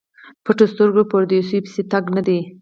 [0.43, 2.39] پټو سترګو پردیو پسې تګ نه دی.